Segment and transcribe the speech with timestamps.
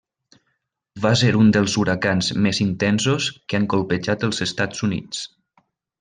[1.03, 5.21] Va ser un dels huracans més intensos que han colpejat els Estats Units.